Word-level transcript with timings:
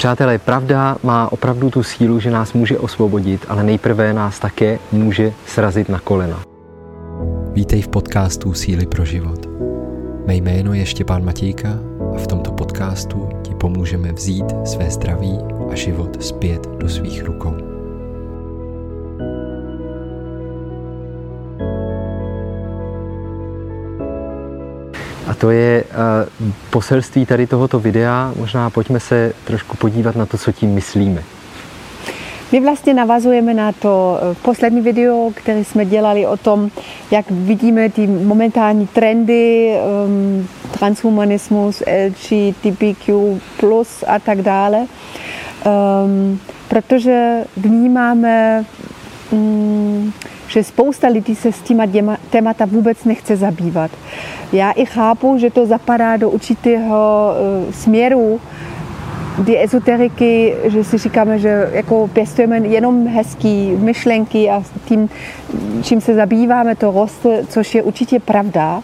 Přátelé, 0.00 0.38
pravda 0.38 0.96
má 1.02 1.32
opravdu 1.32 1.70
tu 1.70 1.82
sílu, 1.82 2.20
že 2.20 2.30
nás 2.30 2.52
může 2.52 2.78
osvobodit, 2.78 3.46
ale 3.48 3.62
nejprve 3.62 4.12
nás 4.12 4.38
také 4.38 4.78
může 4.92 5.32
srazit 5.46 5.88
na 5.88 5.98
kolena. 5.98 6.40
Vítej 7.52 7.82
v 7.82 7.88
podcastu 7.88 8.54
Síly 8.54 8.86
pro 8.86 9.04
život. 9.04 9.48
Mé 10.26 10.34
jméno 10.34 10.74
je 10.74 10.86
Štěpán 10.86 11.24
Matějka 11.24 11.68
a 12.14 12.18
v 12.18 12.26
tomto 12.26 12.52
podcastu 12.52 13.28
ti 13.42 13.54
pomůžeme 13.54 14.12
vzít 14.12 14.44
své 14.64 14.90
zdraví 14.90 15.38
a 15.72 15.74
život 15.74 16.24
zpět 16.24 16.66
do 16.66 16.88
svých 16.88 17.24
rukou. 17.24 17.69
To 25.40 25.50
je 25.50 25.84
uh, 25.84 26.50
poselství 26.70 27.26
tady 27.26 27.46
tohoto 27.46 27.80
videa. 27.80 28.32
Možná 28.36 28.70
pojďme 28.70 29.00
se 29.00 29.32
trošku 29.44 29.76
podívat 29.76 30.16
na 30.16 30.26
to, 30.26 30.38
co 30.38 30.52
tím 30.52 30.74
myslíme. 30.74 31.22
My 32.52 32.60
vlastně 32.60 32.94
navazujeme 32.94 33.54
na 33.54 33.72
to 33.72 34.18
eh, 34.20 34.34
poslední 34.42 34.80
video, 34.80 35.30
které 35.34 35.64
jsme 35.64 35.84
dělali 35.84 36.26
o 36.26 36.36
tom, 36.36 36.70
jak 37.10 37.30
vidíme 37.30 37.90
ty 37.90 38.06
momentální 38.06 38.86
trendy, 38.86 39.74
um, 40.06 40.48
transhumanismus, 40.70 41.82
LGBTQ+, 42.06 43.30
a 44.06 44.18
tak 44.18 44.42
dále. 44.42 44.86
Um, 45.66 46.40
protože 46.68 47.44
vnímáme 47.56 48.64
um, 49.30 50.12
že 50.50 50.64
spousta 50.64 51.08
lidí 51.08 51.34
se 51.34 51.52
s 51.52 51.62
těma 51.62 51.86
témata 52.30 52.64
vůbec 52.64 53.04
nechce 53.04 53.36
zabývat. 53.36 53.90
Já 54.52 54.70
i 54.70 54.86
chápu, 54.86 55.38
že 55.38 55.50
to 55.50 55.66
zapadá 55.66 56.16
do 56.16 56.30
určitého 56.30 57.30
uh, 57.66 57.72
směru, 57.72 58.40
ty 59.46 59.62
ezoteriky, 59.62 60.54
že 60.64 60.84
si 60.84 60.98
říkáme, 60.98 61.38
že 61.38 61.70
jako 61.72 62.08
pěstujeme 62.12 62.58
jenom 62.58 63.06
hezký 63.06 63.70
myšlenky 63.70 64.50
a 64.50 64.62
tím, 64.84 65.08
čím 65.82 66.00
se 66.00 66.14
zabýváme, 66.14 66.76
to 66.76 66.90
roste, 66.90 67.46
což 67.48 67.74
je 67.74 67.82
určitě 67.82 68.20
pravda, 68.20 68.82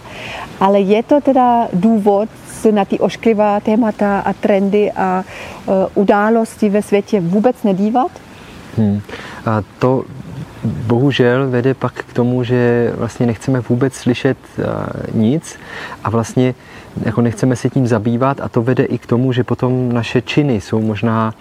ale 0.61 0.81
je 0.81 1.03
to 1.03 1.21
teda 1.21 1.69
důvod 1.73 2.29
se 2.53 2.73
na 2.73 2.85
ty 2.85 2.99
ošklivá 2.99 3.61
témata 3.61 4.21
a 4.21 4.33
trendy 4.33 4.93
a 4.93 5.25
uh, 5.67 5.75
události 5.95 6.69
ve 6.69 6.83
světě 6.83 7.21
vůbec 7.21 7.63
nedívat? 7.63 8.11
Hmm. 8.77 9.01
A 9.47 9.63
to 9.79 10.05
bohužel 10.67 11.51
vede 11.51 11.75
pak 11.75 11.93
k 11.93 12.13
tomu, 12.13 12.45
že 12.45 12.93
vlastně 12.97 13.27
nechceme 13.27 13.61
vůbec 13.61 13.95
slyšet 13.95 14.39
nic 15.15 15.59
a 16.05 16.11
vlastně 16.11 16.55
jako 17.05 17.21
nechceme 17.21 17.57
se 17.57 17.71
tím 17.71 17.87
zabývat 17.87 18.41
a 18.41 18.49
to 18.49 18.63
vede 18.63 18.85
i 18.85 18.99
k 18.99 19.07
tomu, 19.07 19.33
že 19.33 19.45
potom 19.45 19.93
naše 19.93 20.23
činy 20.23 20.61
jsou 20.61 20.81
možná, 20.81 21.35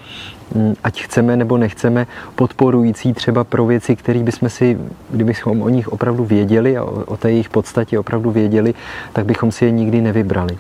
mm, 0.56 0.76
ať 0.84 1.02
chceme 1.02 1.38
nebo 1.38 1.58
nechceme, 1.58 2.08
podporující 2.36 3.14
třeba 3.14 3.44
pro 3.44 3.66
věci, 3.66 3.96
které 3.96 4.24
bychom 4.24 4.50
si, 4.50 4.78
kdybychom 5.10 5.62
o 5.62 5.70
nich 5.70 5.88
opravdu 5.88 6.26
věděli 6.26 6.78
a 6.78 6.84
o 6.84 7.18
té 7.18 7.32
jejich 7.32 7.50
podstatě 7.50 8.00
opravdu 8.00 8.32
věděli, 8.32 8.74
tak 9.14 9.26
bychom 9.26 9.52
si 9.52 9.66
je 9.66 9.72
nikdy 9.72 10.02
nevybrali. 10.02 10.58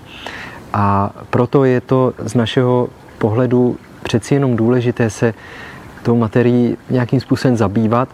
A 0.74 1.12
proto 1.30 1.66
je 1.66 1.82
to 1.82 2.14
z 2.20 2.36
našeho 2.36 2.90
pohledu 3.18 3.78
přeci 4.04 4.34
jenom 4.34 4.56
důležité 4.56 5.10
se 5.10 5.34
tou 6.04 6.18
materií 6.18 6.78
nějakým 6.90 7.20
způsobem 7.20 7.58
zabývat 7.58 8.10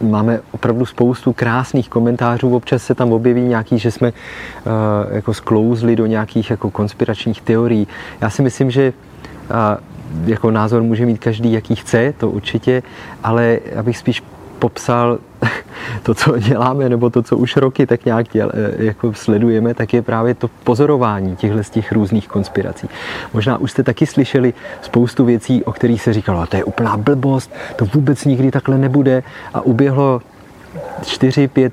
máme 0.00 0.40
opravdu 0.50 0.86
spoustu 0.86 1.32
krásných 1.32 1.88
komentářů. 1.88 2.56
Občas 2.56 2.82
se 2.82 2.94
tam 2.94 3.12
objeví 3.12 3.40
nějaký, 3.40 3.78
že 3.78 3.90
jsme 3.90 4.12
uh, 4.12 4.72
jako 5.10 5.34
sklouzli 5.34 5.96
do 5.96 6.06
nějakých 6.06 6.50
jako 6.50 6.70
konspiračních 6.70 7.40
teorií. 7.40 7.86
Já 8.20 8.30
si 8.30 8.42
myslím, 8.42 8.70
že 8.70 8.92
uh, 9.50 9.56
jako 10.26 10.50
názor 10.50 10.82
může 10.82 11.06
mít 11.06 11.18
každý, 11.18 11.52
jaký 11.52 11.76
chce, 11.76 12.14
to 12.18 12.30
určitě, 12.30 12.82
ale 13.24 13.58
abych 13.76 13.98
spíš 13.98 14.22
popsal 14.58 15.18
to, 16.02 16.14
co 16.14 16.38
děláme, 16.38 16.88
nebo 16.88 17.10
to, 17.10 17.22
co 17.22 17.36
už 17.36 17.56
roky 17.56 17.86
tak 17.86 18.04
nějak 18.04 18.28
děl, 18.28 18.50
eh, 18.54 18.84
jako 18.84 19.14
sledujeme, 19.14 19.74
tak 19.74 19.94
je 19.94 20.02
právě 20.02 20.34
to 20.34 20.48
pozorování 20.64 21.36
těchto 21.36 21.64
z 21.64 21.70
těch 21.70 21.92
různých 21.92 22.28
konspirací. 22.28 22.88
Možná 23.34 23.58
už 23.58 23.70
jste 23.70 23.82
taky 23.82 24.06
slyšeli 24.06 24.54
spoustu 24.82 25.24
věcí, 25.24 25.64
o 25.64 25.72
kterých 25.72 26.02
se 26.02 26.12
říkalo, 26.12 26.46
to 26.46 26.56
je 26.56 26.64
úplná 26.64 26.96
blbost, 26.96 27.52
to 27.76 27.84
vůbec 27.84 28.24
nikdy 28.24 28.50
takhle 28.50 28.78
nebude 28.78 29.22
a 29.54 29.60
uběhlo 29.60 30.20
čtyři, 31.02 31.48
pět 31.48 31.72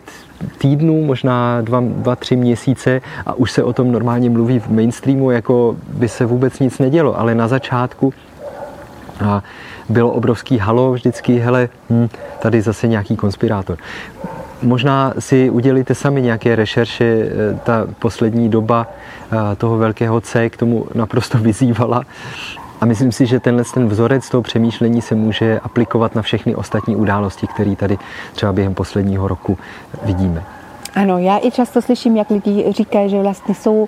týdnů, 0.57 1.05
možná 1.05 1.61
dva, 1.61 1.83
dva, 1.85 2.15
tři 2.15 2.35
měsíce 2.35 3.01
a 3.25 3.33
už 3.33 3.51
se 3.51 3.63
o 3.63 3.73
tom 3.73 3.91
normálně 3.91 4.29
mluví 4.29 4.59
v 4.59 4.69
mainstreamu, 4.69 5.31
jako 5.31 5.75
by 5.89 6.09
se 6.09 6.25
vůbec 6.25 6.59
nic 6.59 6.79
nedělo, 6.79 7.19
ale 7.19 7.35
na 7.35 7.47
začátku 7.47 8.13
a 9.25 9.43
bylo 9.89 10.11
obrovský 10.11 10.57
halo 10.57 10.93
vždycky, 10.93 11.39
hele, 11.39 11.69
hm, 11.89 12.07
tady 12.39 12.61
zase 12.61 12.87
nějaký 12.87 13.15
konspirátor. 13.15 13.77
Možná 14.61 15.13
si 15.19 15.49
udělíte 15.49 15.95
sami 15.95 16.21
nějaké 16.21 16.55
rešerše, 16.55 17.05
eh, 17.05 17.59
ta 17.63 17.87
poslední 17.99 18.49
doba 18.49 18.87
eh, 19.31 19.55
toho 19.55 19.77
velkého 19.77 20.21
C 20.21 20.49
k 20.49 20.57
tomu 20.57 20.85
naprosto 20.93 21.37
vyzývala. 21.41 22.03
A 22.81 22.85
myslím 22.85 23.11
si, 23.11 23.25
že 23.25 23.39
tenhle 23.39 23.63
ten 23.73 23.87
vzorec 23.87 24.29
toho 24.29 24.41
přemýšlení 24.41 25.01
se 25.01 25.15
může 25.15 25.59
aplikovat 25.59 26.15
na 26.15 26.21
všechny 26.21 26.55
ostatní 26.55 26.95
události, 26.95 27.47
které 27.47 27.75
tady 27.75 27.97
třeba 28.33 28.53
během 28.53 28.73
posledního 28.73 29.27
roku 29.27 29.57
vidíme. 30.03 30.43
Ano, 30.95 31.17
já 31.17 31.39
i 31.43 31.51
často 31.51 31.81
slyším, 31.81 32.17
jak 32.17 32.29
lidi 32.29 32.65
říkají, 32.71 33.09
že 33.09 33.21
vlastně 33.21 33.55
jsou 33.55 33.87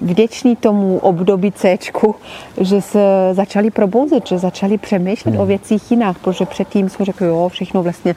vděční 0.00 0.56
tomu 0.56 0.98
období 0.98 1.52
C, 1.52 1.78
že 2.60 2.82
se 2.82 3.28
začali 3.32 3.70
probouzet, 3.70 4.26
že 4.26 4.38
začali 4.38 4.78
přemýšlet 4.78 5.38
o 5.38 5.46
věcích 5.46 5.90
jinak, 5.90 6.18
protože 6.18 6.46
předtím 6.46 6.88
jsme 6.88 7.04
řekli, 7.04 7.26
jo, 7.26 7.48
všechno 7.48 7.82
vlastně 7.82 8.14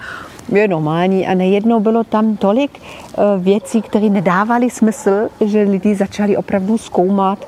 je 0.52 0.68
normální 0.68 1.28
a 1.28 1.34
nejednou 1.34 1.80
bylo 1.80 2.04
tam 2.04 2.38
tolik 2.38 2.80
eh, 2.80 3.22
věcí, 3.38 3.82
které 3.82 4.10
nedávaly 4.10 4.70
smysl, 4.70 5.30
že 5.46 5.62
lidi 5.62 5.96
začali 5.96 6.38
opravdu 6.38 6.78
zkoumat, 6.78 7.48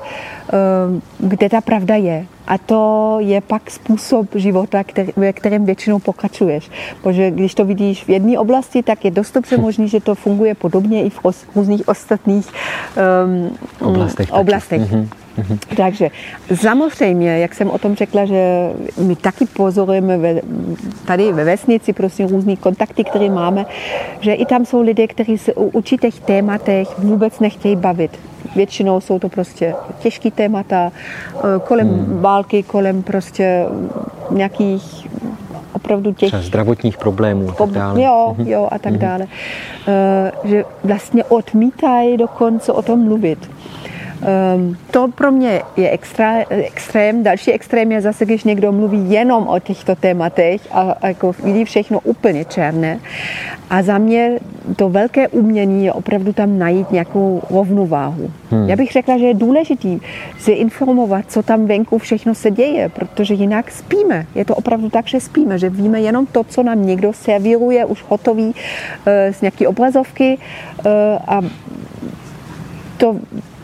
ehm, 0.52 1.02
kde 1.18 1.48
ta 1.48 1.60
pravda 1.60 1.94
je. 1.94 2.26
A 2.48 2.58
to 2.58 3.16
je 3.20 3.40
pak 3.40 3.70
způsob 3.70 4.26
života, 4.34 4.84
který, 4.84 5.12
ve 5.16 5.32
kterém 5.32 5.64
většinou 5.64 5.98
pokračuješ. 5.98 6.70
Protože 7.02 7.30
když 7.30 7.54
to 7.54 7.64
vidíš 7.64 8.04
v 8.04 8.08
jedné 8.08 8.38
oblasti, 8.38 8.82
tak 8.82 9.04
je 9.04 9.10
dost 9.10 9.34
dobře 9.34 9.56
možný, 9.56 9.88
že 9.88 10.00
to 10.00 10.14
funguje 10.14 10.54
podobně 10.54 11.04
i 11.04 11.10
v 11.10 11.20
různých 11.56 11.88
ostatních 11.88 12.48
um, 13.26 13.58
oblastech. 13.80 14.32
oblastech. 14.32 14.82
Mm-hmm. 14.82 15.08
Takže 15.76 16.10
samozřejmě, 16.54 17.38
jak 17.38 17.54
jsem 17.54 17.70
o 17.70 17.78
tom 17.78 17.94
řekla, 17.94 18.24
že 18.24 18.72
my 18.98 19.16
taky 19.16 19.46
pozorujeme 19.46 20.18
ve, 20.18 20.40
tady 21.06 21.32
ve 21.32 21.44
vesnici 21.44 21.92
prostě 21.92 22.26
různý 22.26 22.56
kontakty, 22.56 23.04
které 23.04 23.30
máme, 23.30 23.66
že 24.20 24.32
i 24.32 24.46
tam 24.46 24.66
jsou 24.66 24.82
lidé, 24.82 25.06
kteří 25.06 25.38
se 25.38 25.54
o 25.54 25.62
určitých 25.62 26.20
tématech 26.20 26.98
vůbec 26.98 27.40
nechtějí 27.40 27.76
bavit. 27.76 28.18
Většinou 28.56 29.00
jsou 29.00 29.18
to 29.18 29.28
prostě 29.28 29.74
těžké 29.98 30.30
témata 30.30 30.92
eh, 31.36 31.40
kolem 31.64 31.88
hmm. 31.88 32.20
války, 32.20 32.62
kolem 32.62 33.02
prostě 33.02 33.66
nějakých 34.30 35.08
opravdu 35.72 36.12
těch... 36.12 36.28
Třeba 36.28 36.42
zdravotních 36.42 36.96
problémů 36.96 37.50
a 37.50 37.52
tak 37.52 37.70
dále. 37.70 38.02
Jo, 38.02 38.34
mhm. 38.38 38.48
jo 38.48 38.68
a 38.70 38.78
tak 38.78 38.92
mhm. 38.92 39.00
dále. 39.00 39.24
Uh, 39.24 40.50
že 40.50 40.64
vlastně 40.84 41.24
odmítají 41.24 42.16
dokonce 42.16 42.72
o 42.72 42.82
tom 42.82 43.04
mluvit. 43.04 43.50
Um, 44.18 44.76
to 44.90 45.08
pro 45.08 45.32
mě 45.32 45.62
je 45.76 45.90
extra, 45.90 46.34
extrém. 46.50 47.22
Další 47.22 47.52
extrém 47.52 47.92
je 47.92 48.00
zase, 48.00 48.24
když 48.24 48.44
někdo 48.44 48.72
mluví 48.72 49.10
jenom 49.10 49.48
o 49.48 49.58
těchto 49.58 49.94
tématech 49.94 50.60
a, 50.72 50.80
a 50.80 51.08
jako 51.08 51.32
vidí 51.44 51.64
všechno 51.64 52.00
úplně 52.00 52.44
černé. 52.44 53.00
A 53.70 53.82
za 53.82 53.98
mě 53.98 54.38
to 54.76 54.88
velké 54.88 55.28
umění 55.28 55.84
je 55.84 55.92
opravdu 55.92 56.32
tam 56.32 56.58
najít 56.58 56.90
nějakou 56.90 57.42
rovnováhu. 57.50 58.30
Hmm. 58.50 58.68
Já 58.68 58.76
bych 58.76 58.92
řekla, 58.92 59.18
že 59.18 59.26
je 59.26 59.34
důležitý 59.34 60.00
se 60.38 60.52
informovat, 60.52 61.24
co 61.28 61.42
tam 61.42 61.66
venku 61.66 61.98
všechno 61.98 62.34
se 62.34 62.50
děje, 62.50 62.88
protože 62.88 63.34
jinak 63.34 63.70
spíme. 63.70 64.26
Je 64.34 64.44
to 64.44 64.54
opravdu 64.54 64.90
tak, 64.90 65.06
že 65.06 65.20
spíme, 65.20 65.58
že 65.58 65.70
víme 65.70 66.00
jenom 66.00 66.26
to, 66.26 66.44
co 66.44 66.62
nám 66.62 66.86
někdo 66.86 67.12
servíruje, 67.12 67.84
už 67.84 68.04
hotový 68.08 68.46
uh, 68.46 68.54
z 69.30 69.40
nějaké 69.40 69.68
obrazovky 69.68 70.38
uh, 70.38 70.92
a 71.26 71.40
to 72.96 73.16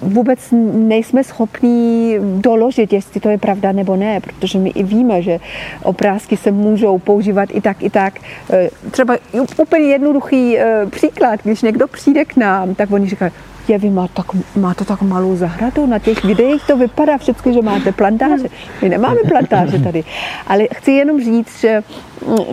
vůbec 0.04 0.38
nejsme 0.72 1.24
schopní 1.24 2.16
doložit, 2.20 2.92
jestli 2.92 3.20
to 3.20 3.28
je 3.28 3.38
pravda 3.38 3.72
nebo 3.72 3.96
ne, 3.96 4.20
protože 4.20 4.58
my 4.58 4.70
i 4.70 4.82
víme, 4.82 5.22
že 5.22 5.38
obrázky 5.82 6.36
se 6.36 6.50
můžou 6.50 6.98
používat 6.98 7.48
i 7.52 7.60
tak, 7.60 7.82
i 7.82 7.90
tak. 7.90 8.14
E, 8.50 8.70
třeba 8.90 9.16
úplně 9.58 9.84
jednoduchý 9.84 10.58
e, 10.58 10.86
příklad, 10.86 11.40
když 11.42 11.62
někdo 11.62 11.88
přijde 11.88 12.24
k 12.24 12.36
nám, 12.36 12.74
tak 12.74 12.92
oni 12.92 13.08
říkají, 13.08 13.32
je, 13.68 13.78
vy 13.78 13.90
má 13.90 14.08
tak, 14.08 14.26
máte 14.56 14.84
tak 14.84 15.02
malou 15.02 15.36
zahradu, 15.36 15.86
na 15.86 15.98
těch 15.98 16.24
videích 16.24 16.66
to 16.66 16.76
vypadá 16.76 17.18
všechny, 17.18 17.54
že 17.54 17.62
máte 17.62 17.92
plantáže. 17.92 18.48
My 18.82 18.88
nemáme 18.88 19.20
plantáže 19.28 19.78
tady. 19.78 20.04
Ale 20.46 20.64
chci 20.74 20.90
jenom 20.90 21.20
říct, 21.20 21.60
že 21.60 21.82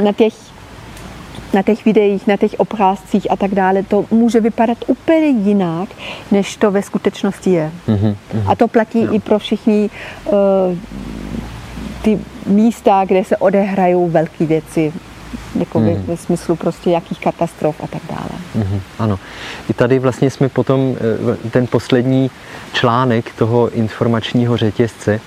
na 0.04 0.12
těch 0.12 0.51
na 1.54 1.62
těch 1.62 1.86
videích, 1.86 2.28
na 2.28 2.38
těch 2.38 2.52
obrázcích 2.58 3.32
a 3.32 3.36
tak 3.36 3.52
dále, 3.56 3.84
to 3.84 4.06
může 4.12 4.40
vypadat 4.40 4.78
úplně 4.88 5.28
jinak, 5.28 5.90
než 6.32 6.58
to 6.58 6.72
ve 6.72 6.82
skutečnosti 6.82 7.50
je. 7.50 7.72
Mm-hmm. 7.88 8.16
A 8.48 8.56
to 8.56 8.68
platí 8.68 9.04
no. 9.06 9.16
i 9.16 9.20
pro 9.20 9.40
všichni 9.40 9.90
uh, 10.26 10.34
ty 12.02 12.20
místa, 12.46 13.06
kde 13.06 13.24
se 13.24 13.38
odehrají 13.38 13.96
velké 14.10 14.46
věci, 14.46 14.94
jako 15.60 15.80
mm. 15.80 16.04
ve, 16.08 16.18
smyslu 16.18 16.56
prostě 16.56 16.90
jakých 16.90 17.20
katastrof 17.20 17.76
a 17.84 17.88
tak 17.88 18.02
dále. 18.10 18.30
Mm-hmm, 18.58 18.80
ano. 19.00 19.20
I 19.70 19.74
tady 19.74 20.00
vlastně 20.00 20.30
jsme 20.30 20.50
potom 20.50 20.96
eh, 21.44 21.50
ten 21.50 21.68
poslední 21.68 22.32
článek 22.74 23.36
toho 23.36 23.70
informačního 23.70 24.58
řetězce, 24.58 25.20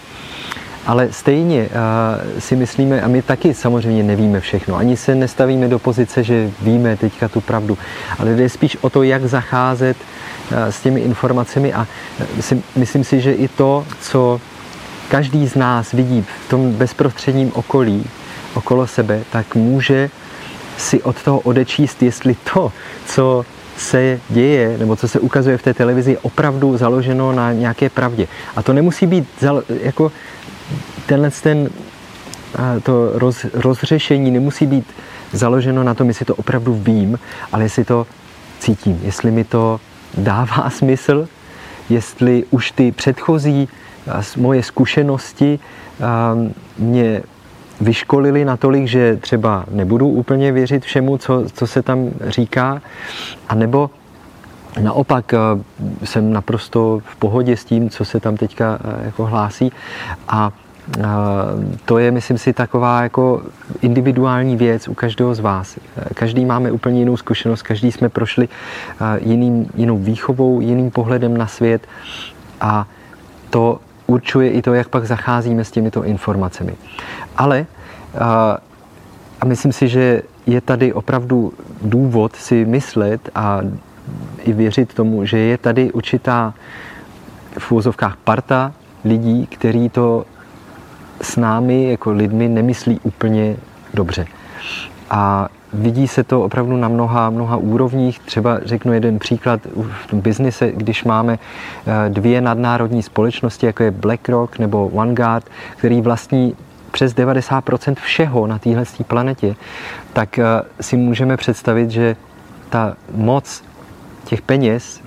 ale 0.86 1.08
stejně 1.10 1.62
uh, 1.62 2.40
si 2.40 2.56
myslíme, 2.56 3.02
a 3.02 3.08
my 3.08 3.22
taky 3.22 3.54
samozřejmě 3.54 4.02
nevíme 4.02 4.40
všechno, 4.40 4.76
ani 4.76 4.96
se 4.96 5.14
nestavíme 5.14 5.69
do 5.69 5.78
pozice, 5.78 6.25
že 6.25 6.50
víme 6.62 6.96
teďka 6.96 7.28
tu 7.28 7.40
pravdu, 7.40 7.78
ale 8.19 8.34
jde 8.34 8.48
spíš 8.48 8.76
o 8.81 8.90
to, 8.90 9.02
jak 9.02 9.26
zacházet 9.26 9.96
uh, 9.96 10.58
s 10.58 10.81
těmi 10.81 11.00
informacemi 11.00 11.72
a 11.72 11.86
si, 12.40 12.62
myslím 12.76 13.04
si, 13.04 13.20
že 13.20 13.32
i 13.32 13.48
to, 13.48 13.86
co 14.00 14.40
každý 15.08 15.46
z 15.46 15.54
nás 15.54 15.92
vidí 15.92 16.25
v 16.46 16.50
tom 16.50 16.72
bezprostředním 16.72 17.52
okolí, 17.54 18.04
okolo 18.54 18.86
sebe, 18.86 19.22
tak 19.32 19.54
může 19.54 20.10
si 20.78 21.02
od 21.02 21.22
toho 21.22 21.40
odečíst, 21.40 22.02
jestli 22.02 22.36
to, 22.54 22.72
co 23.06 23.44
se 23.76 24.20
děje, 24.28 24.78
nebo 24.78 24.96
co 24.96 25.08
se 25.08 25.20
ukazuje 25.20 25.58
v 25.58 25.62
té 25.62 25.75
televizi, 25.75 26.10
je 26.10 26.19
opravdu 26.19 26.76
založeno 26.76 27.32
na 27.32 27.52
nějaké 27.52 27.90
pravdě. 27.90 28.26
A 28.56 28.62
to 28.62 28.72
nemusí 28.72 29.06
být 29.06 29.28
jako 29.82 30.12
tenhle 31.06 31.30
ten, 31.30 31.70
to 32.82 33.18
roz, 33.18 33.46
rozřešení 33.54 34.30
nemusí 34.30 34.66
být 34.66 34.84
založeno 35.32 35.84
na 35.84 35.94
tom, 35.94 36.08
jestli 36.08 36.24
to 36.24 36.34
opravdu 36.34 36.74
vím, 36.74 37.18
ale 37.52 37.62
jestli 37.62 37.84
to 37.84 38.06
cítím, 38.58 39.00
jestli 39.02 39.30
mi 39.30 39.44
to 39.44 39.80
dává 40.18 40.70
smysl, 40.70 41.28
jestli 41.90 42.44
už 42.50 42.70
ty 42.70 42.92
předchozí 42.92 43.68
moje 44.36 44.62
zkušenosti 44.62 45.58
mě 46.78 47.22
vyškolili 47.80 48.44
natolik, 48.44 48.86
že 48.86 49.16
třeba 49.16 49.64
nebudu 49.70 50.08
úplně 50.08 50.52
věřit 50.52 50.84
všemu, 50.84 51.18
co, 51.18 51.44
co 51.52 51.66
se 51.66 51.82
tam 51.82 52.10
říká, 52.26 52.82
a 53.48 53.54
nebo 53.54 53.90
naopak 54.80 55.34
jsem 56.04 56.32
naprosto 56.32 57.02
v 57.04 57.16
pohodě 57.16 57.56
s 57.56 57.64
tím, 57.64 57.90
co 57.90 58.04
se 58.04 58.20
tam 58.20 58.36
teďka 58.36 58.78
jako 59.04 59.26
hlásí 59.26 59.72
a 60.28 60.52
to 61.84 61.98
je, 61.98 62.10
myslím 62.10 62.38
si, 62.38 62.52
taková 62.52 63.02
jako 63.02 63.42
individuální 63.81 64.56
věc 64.56 64.88
u 64.88 64.94
každého 64.94 65.34
z 65.34 65.40
vás. 65.40 65.78
Každý 66.14 66.44
máme 66.44 66.72
úplně 66.72 66.98
jinou 66.98 67.16
zkušenost, 67.16 67.62
každý 67.62 67.92
jsme 67.92 68.08
prošli 68.08 68.48
jiným, 69.20 69.66
jinou 69.75 69.98
výchovou, 69.98 70.60
jiným 70.60 70.90
pohledem 70.90 71.36
na 71.36 71.46
svět 71.46 71.86
a 72.60 72.86
to 73.50 73.81
určuje 74.06 74.50
i 74.50 74.62
to, 74.62 74.75
jak 74.75 74.88
pak 74.88 75.04
zacházíme 75.04 75.64
s 75.64 75.70
těmito 75.70 76.04
informacemi. 76.04 76.75
Ale 77.36 77.66
a 79.40 79.44
myslím 79.46 79.72
si, 79.72 79.88
že 79.88 80.22
je 80.46 80.60
tady 80.60 80.92
opravdu 80.92 81.52
důvod 81.82 82.36
si 82.36 82.64
myslet 82.64 83.31
a 83.34 83.60
i 84.42 84.52
věřit 84.52 84.94
tomu, 84.94 85.25
že 85.25 85.38
je 85.38 85.58
tady 85.58 85.92
určitá 85.92 86.54
v 87.58 87.72
parta 88.25 88.72
lidí, 89.04 89.46
kteří 89.46 89.88
to 89.88 90.25
s 91.24 91.36
námi 91.36 91.90
jako 91.90 92.10
lidmi 92.10 92.48
nemyslí 92.48 93.00
úplně 93.02 93.56
dobře. 93.94 94.26
A 95.10 95.48
vidí 95.72 96.08
se 96.08 96.24
to 96.24 96.42
opravdu 96.42 96.76
na 96.76 96.88
mnoha, 96.88 97.30
mnoha 97.30 97.56
úrovních. 97.56 98.18
Třeba 98.18 98.60
řeknu 98.64 98.92
jeden 98.92 99.18
příklad 99.18 99.60
v 100.04 100.06
tom 100.06 100.20
biznise, 100.20 100.72
když 100.72 101.04
máme 101.04 101.38
eh, 101.86 102.08
dvě 102.08 102.40
nadnárodní 102.40 103.02
společnosti, 103.02 103.66
jako 103.66 103.82
je 103.82 103.90
BlackRock 103.90 104.58
nebo 104.58 104.88
OneGuard, 104.88 105.44
který 105.76 106.00
vlastní 106.00 106.56
přes 106.90 107.14
90% 107.14 107.94
všeho 107.94 108.46
na 108.46 108.58
téhle 108.58 108.84
planetě, 109.06 109.56
tak 110.12 110.38
eh, 110.38 110.44
si 110.80 110.96
můžeme 110.96 111.36
představit, 111.36 111.90
že 111.90 112.16
ta 112.70 112.96
moc 113.14 113.64
těch 114.24 114.42
peněz 114.42 115.03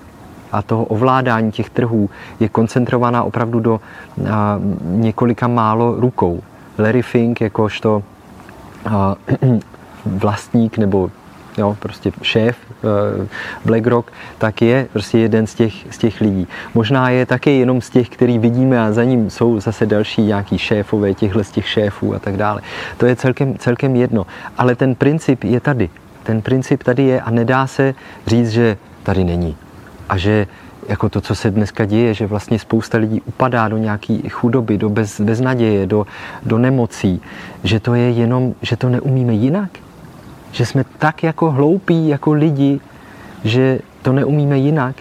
a 0.58 0.62
toho 0.62 0.86
ovládání 0.86 1.52
těch 1.52 1.70
trhů 1.70 2.10
je 2.40 2.50
koncentrovaná 2.50 3.24
opravdu 3.24 3.60
do 3.60 3.82
několika 4.82 5.48
málo 5.48 5.96
rukou. 6.00 6.42
Larry 6.80 7.02
Fink 7.02 7.42
jakožto 7.42 8.04
vlastník 10.06 10.78
nebo 10.78 11.12
jo, 11.58 11.78
prostě 11.80 12.12
šéf 12.22 12.58
BlackRock, 13.66 14.12
tak 14.38 14.62
je 14.62 14.88
prostě 14.94 15.18
jeden 15.18 15.48
z 15.48 15.56
těch, 15.56 15.74
z 15.90 15.98
těch 15.98 16.22
lidí. 16.22 16.48
Možná 16.74 17.10
je 17.10 17.26
také 17.26 17.52
jenom 17.52 17.82
z 17.82 17.90
těch, 17.90 18.10
který 18.10 18.40
vidíme 18.40 18.82
a 18.82 18.92
za 18.92 19.04
ním 19.04 19.30
jsou 19.30 19.60
zase 19.60 19.86
další 19.86 20.22
nějaký 20.22 20.58
šéfové 20.58 21.14
těchhle 21.14 21.44
z 21.44 21.52
těch 21.52 21.70
šéfů 21.70 22.16
a 22.16 22.20
tak 22.20 22.38
dále. 22.38 22.62
To 22.98 23.06
je 23.06 23.16
celkem, 23.16 23.58
celkem 23.58 23.96
jedno. 23.96 24.26
Ale 24.58 24.76
ten 24.76 24.96
princip 24.96 25.44
je 25.44 25.60
tady. 25.60 25.90
Ten 26.24 26.42
princip 26.42 26.84
tady 26.84 27.04
je 27.04 27.22
a 27.22 27.32
nedá 27.32 27.68
se 27.68 27.94
říct, 28.28 28.50
že 28.50 28.78
tady 29.04 29.24
není 29.24 29.56
a 30.10 30.18
že 30.18 30.48
jako 30.88 31.10
to, 31.10 31.22
co 31.22 31.36
se 31.36 31.52
dneska 31.52 31.86
děje, 31.86 32.14
že 32.14 32.28
vlastně 32.28 32.60
spousta 32.60 32.98
lidí 32.98 33.22
upadá 33.22 33.68
do 33.68 33.78
nějaké 33.78 34.18
chudoby, 34.30 34.78
do 34.78 34.90
bez, 34.90 35.22
beznaděje, 35.22 35.88
do, 35.88 36.08
do 36.46 36.58
nemocí, 36.58 37.22
že 37.64 37.80
to 37.80 37.94
je 37.94 38.10
jenom, 38.10 38.56
že 38.62 38.78
to 38.78 38.90
neumíme 38.90 39.34
jinak. 39.34 39.70
Že 40.52 40.66
jsme 40.66 40.84
tak 40.98 41.24
jako 41.24 41.52
hloupí, 41.52 42.08
jako 42.08 42.34
lidi, 42.34 42.80
že 43.44 43.80
to 44.02 44.14
neumíme 44.14 44.58
jinak. 44.58 44.96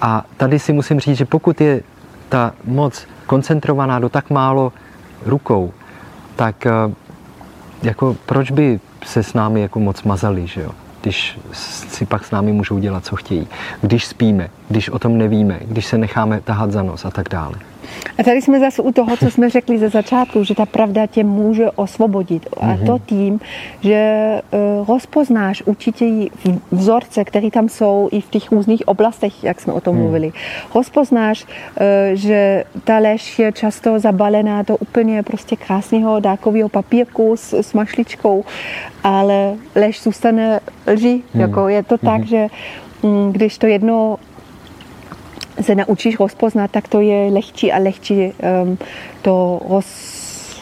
A 0.00 0.24
tady 0.36 0.58
si 0.58 0.72
musím 0.72 1.00
říct, 1.00 1.16
že 1.16 1.24
pokud 1.24 1.60
je 1.60 1.82
ta 2.28 2.52
moc 2.64 3.06
koncentrovaná 3.26 3.98
do 3.98 4.08
tak 4.08 4.30
málo 4.30 4.72
rukou, 5.26 5.72
tak 6.36 6.66
eh, 6.66 6.72
jako 7.82 8.16
proč 8.26 8.50
by 8.50 8.80
se 9.04 9.22
s 9.22 9.34
námi 9.34 9.60
jako 9.60 9.80
moc 9.80 10.02
mazali, 10.02 10.46
že 10.46 10.60
jo? 10.60 10.70
Když 11.00 11.38
si 11.52 12.06
pak 12.06 12.24
s 12.24 12.30
námi 12.30 12.52
můžou 12.52 12.78
dělat, 12.78 13.04
co 13.04 13.16
chtějí, 13.16 13.48
když 13.80 14.06
spíme, 14.06 14.50
když 14.68 14.88
o 14.88 14.98
tom 14.98 15.18
nevíme, 15.18 15.60
když 15.64 15.86
se 15.86 15.98
necháme 15.98 16.40
tahat 16.40 16.72
za 16.72 16.82
nos 16.82 17.04
a 17.04 17.10
tak 17.10 17.28
dále. 17.28 17.54
A 18.18 18.22
tady 18.22 18.42
jsme 18.42 18.60
zase 18.60 18.82
u 18.82 18.92
toho, 18.92 19.16
co 19.16 19.30
jsme 19.30 19.50
řekli 19.50 19.78
ze 19.78 19.88
začátku, 19.88 20.44
že 20.44 20.54
ta 20.54 20.66
pravda 20.66 21.06
tě 21.06 21.24
může 21.24 21.70
osvobodit. 21.70 22.46
A 22.60 22.66
mm-hmm. 22.66 22.86
to 22.86 22.98
tím, 23.06 23.40
že 23.80 24.32
uh, 24.80 24.88
rozpoznáš 24.88 25.62
určitě 25.66 26.04
vzorce, 26.70 27.24
které 27.24 27.50
tam 27.50 27.68
jsou 27.68 28.08
i 28.12 28.20
v 28.20 28.30
těch 28.30 28.52
různých 28.52 28.88
oblastech, 28.88 29.44
jak 29.44 29.60
jsme 29.60 29.72
o 29.72 29.80
tom 29.80 29.96
mm. 29.96 30.02
mluvili. 30.02 30.32
Rozpoznáš, 30.74 31.44
uh, 31.44 31.50
že 32.14 32.64
ta 32.84 32.98
lež 32.98 33.38
je 33.38 33.52
často 33.52 33.98
zabalená 33.98 34.62
do 34.62 34.76
úplně 34.76 35.22
prostě 35.22 35.56
krásného 35.56 36.20
dárkového 36.20 36.68
papírku 36.68 37.36
s, 37.36 37.52
s 37.52 37.72
mašličkou, 37.72 38.44
ale 39.04 39.54
lež 39.74 40.02
zůstane 40.02 40.60
lží. 40.86 41.24
Mm. 41.34 41.40
Jako 41.40 41.68
je 41.68 41.82
to 41.82 41.98
tak, 41.98 42.26
že 42.26 42.46
mm, 43.02 43.32
když 43.32 43.58
to 43.58 43.66
jedno 43.66 44.18
se 45.60 45.74
naučíš 45.74 46.20
rozpoznat, 46.20 46.70
tak 46.70 46.88
to 46.88 47.00
je 47.00 47.30
lehčí 47.32 47.72
a 47.72 47.78
lehčí 47.78 48.32
um, 48.62 48.78
to 49.22 49.60
roz, 49.68 49.86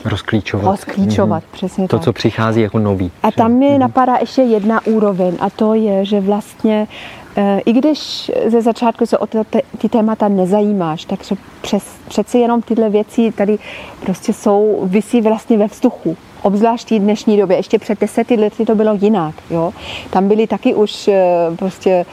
rozklíčovat. 0.05 0.67
Rozklíčovat, 0.67 1.43
mm-hmm. 1.43 1.53
přesně 1.53 1.89
To, 1.89 1.97
tak. 1.97 2.05
co 2.05 2.13
přichází 2.13 2.61
jako 2.61 2.79
nový. 2.79 3.11
A 3.23 3.31
tam 3.31 3.53
mi 3.53 3.67
mm-hmm. 3.67 3.79
napadá 3.79 4.17
ještě 4.21 4.43
jedna 4.43 4.87
úroveň 4.87 5.37
a 5.41 5.51
to 5.51 5.75
je, 5.75 6.05
že 6.05 6.21
vlastně 6.21 6.89
eh, 7.37 7.61
i 7.67 7.73
když 7.73 8.31
ze 8.47 8.63
začátku 8.63 9.07
se 9.07 9.19
o 9.19 9.27
ty, 9.27 9.39
ty 9.79 9.89
témata 9.89 10.29
nezajímáš, 10.29 11.05
tak 11.05 11.21
přes, 11.61 11.85
přeci 12.09 12.39
jenom 12.39 12.63
tyhle 12.63 12.91
věci 12.91 13.33
tady 13.33 13.59
prostě 14.01 14.33
jsou, 14.33 14.81
vysí 14.85 15.21
vlastně 15.21 15.59
ve 15.59 15.67
vzduchu. 15.67 16.17
Obzvlášť 16.43 16.91
v 16.91 16.99
dnešní 16.99 17.37
době, 17.37 17.57
ještě 17.57 17.79
před 17.79 18.01
deseti 18.01 18.37
lety 18.37 18.65
to 18.67 18.75
bylo 18.75 18.95
jinak. 19.01 19.35
Jo? 19.51 19.73
Tam 20.11 20.29
byly 20.29 20.47
taky 20.47 20.75
už 20.75 21.09
eh, 21.09 21.25
prostě 21.57 22.07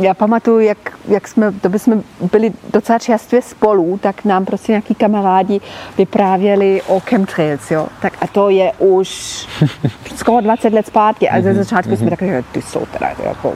já 0.00 0.14
pamatuju, 0.14 0.58
jak, 0.58 0.78
jak 1.08 1.28
jsme, 1.28 1.52
to 1.52 1.68
by 1.68 1.78
jsme 1.78 2.00
byli 2.32 2.52
docela 2.72 2.98
čerstvě 2.98 3.42
spolu, 3.42 3.98
tak 4.02 4.24
nám 4.24 4.44
prostě 4.44 4.72
nějaký 4.72 4.94
kamarádi 4.94 5.60
vyprávěli 5.98 6.82
o 6.86 7.00
chemtrails, 7.00 7.70
jo. 7.70 7.86
Tak 8.02 8.12
a 8.20 8.26
to 8.26 8.50
je 8.50 8.72
už 8.78 9.08
skoro 10.16 10.40
20 10.40 10.72
let 10.72 10.86
zpátky 10.86 11.28
a 11.28 11.40
ze 11.40 11.52
mhm, 11.52 11.58
začátku 11.58 11.96
jsme 11.96 12.06
mhm. 12.06 12.10
takové, 12.10 12.30
že 12.30 12.42
ty 12.52 12.62
jsou 12.62 12.86
teda 12.92 13.10
jako... 13.24 13.54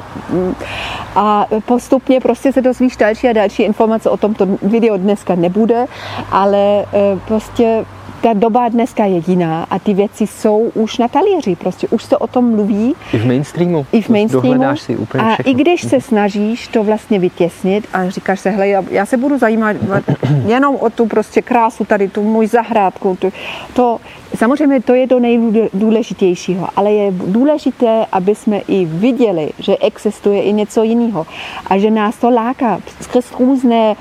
A 1.17 1.47
postupně 1.67 2.21
prostě 2.21 2.53
se 2.53 2.63
dozvíš 2.63 2.97
další 2.97 3.29
a 3.29 3.33
další 3.33 3.63
informace 3.63 4.11
o 4.11 4.17
tom, 4.17 4.35
to 4.35 4.47
video 4.63 4.97
dneska 4.97 5.35
nebude, 5.35 5.87
ale 6.31 6.83
eh, 6.83 7.19
prostě 7.27 7.85
ta 8.23 8.33
doba 8.33 8.69
dneska 8.69 9.05
je 9.05 9.23
jiná 9.27 9.67
a 9.71 9.79
ty 9.79 9.95
věci 9.95 10.27
jsou 10.27 10.71
už 10.75 10.99
na 10.99 11.09
talíři, 11.09 11.57
prostě 11.57 11.89
už 11.89 12.05
se 12.05 12.17
o 12.17 12.27
tom 12.27 12.51
mluví. 12.51 12.95
I 13.13 13.19
v 13.19 13.27
mainstreamu. 13.27 13.87
I 13.93 14.03
v 14.03 14.09
mainstreamu. 14.09 14.77
si 14.77 14.97
úplně 14.97 15.25
a 15.25 15.35
všechno. 15.35 15.51
i 15.51 15.55
když 15.55 15.83
se 15.83 16.01
snažíš 16.01 16.69
to 16.69 16.85
vlastně 16.85 17.19
vytěsnit 17.19 17.89
a 17.93 18.09
říkáš 18.09 18.41
se, 18.41 18.51
hele, 18.51 18.69
já, 18.69 18.85
já 18.91 19.07
se 19.07 19.17
budu 19.17 19.39
zajímat 19.39 19.77
jenom 20.47 20.77
o 20.77 20.91
tu 20.91 21.07
prostě 21.07 21.43
krásu 21.43 21.85
tady, 21.85 22.09
tu 22.09 22.23
můj 22.23 22.47
zahrádku, 22.47 23.17
tu, 23.21 23.33
to, 23.75 23.99
samozřejmě 24.37 24.81
to 24.81 24.95
je 24.95 25.09
to 25.09 25.21
nejdůležitějšího, 25.21 26.69
ale 26.77 26.93
je 26.93 27.13
důležité, 27.13 28.07
aby 28.13 28.35
jsme 28.35 28.59
i 28.59 28.85
viděli, 28.85 29.51
že 29.59 29.77
existuje 29.77 30.43
i 30.43 30.53
něco 30.53 30.83
jiného 30.83 31.27
a 31.67 31.79
že 31.79 31.91
nás 31.91 32.17
to 32.17 32.31
láká 32.31 32.81
skrz 33.01 33.33
různé 33.39 33.95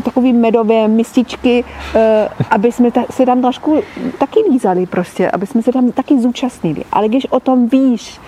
takové 0.00 0.32
medové 0.32 0.88
mističky, 0.88 1.64
eh, 1.94 2.28
aby 2.50 2.72
jsme 2.72 2.90
ta, 2.90 3.04
se 3.10 3.26
tam 3.26 3.40
trošku 3.40 3.80
taky 4.18 4.40
lízali 4.50 4.86
prostě, 4.86 5.30
aby 5.30 5.46
jsme 5.46 5.62
se 5.62 5.72
tam 5.72 5.92
taky 5.92 6.20
zúčastnili. 6.20 6.84
Ale 6.92 7.08
když 7.08 7.26
o 7.26 7.40
tom 7.40 7.68
víš, 7.68 8.20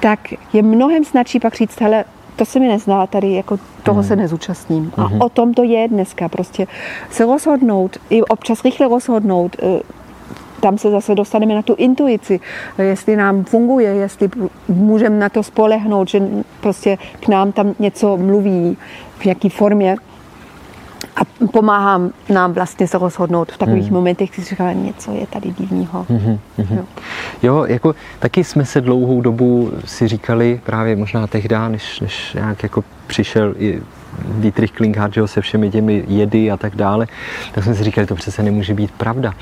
tak 0.00 0.20
je 0.52 0.62
mnohem 0.62 1.04
snadší 1.04 1.40
pak 1.40 1.54
říct, 1.54 1.80
hele, 1.80 2.04
to 2.36 2.44
se 2.44 2.60
mi 2.60 2.68
nezná, 2.68 3.06
tady 3.06 3.32
jako 3.32 3.58
toho 3.82 4.02
se 4.02 4.16
nezúčastním. 4.16 4.92
A 4.96 5.24
o 5.24 5.28
tom 5.28 5.54
to 5.54 5.62
je 5.62 5.88
dneska, 5.88 6.28
prostě 6.28 6.66
se 7.10 7.24
rozhodnout, 7.24 7.96
i 8.10 8.22
občas 8.22 8.64
rychle 8.64 8.88
rozhodnout, 8.88 9.56
eh, 9.62 9.80
tam 10.60 10.78
se 10.78 10.90
zase 10.90 11.14
dostaneme 11.14 11.54
na 11.54 11.62
tu 11.62 11.74
intuici, 11.74 12.40
jestli 12.78 13.16
nám 13.16 13.44
funguje, 13.44 13.90
jestli 13.90 14.28
můžeme 14.68 15.18
na 15.18 15.28
to 15.28 15.42
spolehnout, 15.42 16.08
že 16.08 16.22
prostě 16.60 16.98
k 17.20 17.28
nám 17.28 17.52
tam 17.52 17.74
něco 17.78 18.16
mluví 18.16 18.76
v 19.18 19.26
jaké 19.26 19.48
formě 19.48 19.96
a 21.16 21.46
pomáhám 21.52 22.10
nám 22.28 22.52
vlastně 22.52 22.88
se 22.88 22.98
rozhodnout 22.98 23.52
v 23.52 23.58
takových 23.58 23.84
hmm. 23.84 23.94
momentech, 23.94 24.30
kdy 24.30 24.44
říkám, 24.44 24.84
něco 24.84 25.12
je 25.12 25.26
tady 25.26 25.50
divného. 25.50 26.06
Hmm, 26.08 26.38
hmm. 26.58 26.78
Jo. 26.78 26.84
jo, 27.42 27.64
jako 27.64 27.94
taky 28.18 28.44
jsme 28.44 28.64
se 28.64 28.80
dlouhou 28.80 29.20
dobu 29.20 29.72
si 29.84 30.08
říkali, 30.08 30.60
právě 30.64 30.96
možná 30.96 31.26
tehdy, 31.26 31.56
než, 31.68 32.00
než 32.00 32.34
nějak 32.34 32.62
jako 32.62 32.84
přišel 33.06 33.54
i 33.58 33.82
Dietrich 34.28 34.72
Klinghardt, 34.72 35.14
že 35.14 35.28
se 35.28 35.40
všemi 35.40 35.70
těmi 35.70 36.04
jedy 36.08 36.50
a 36.50 36.56
tak 36.56 36.76
dále, 36.76 37.06
tak 37.52 37.64
jsme 37.64 37.74
si 37.74 37.84
říkali, 37.84 38.06
to 38.06 38.14
přece 38.14 38.42
nemůže 38.42 38.74
být 38.74 38.90
pravda. 38.90 39.34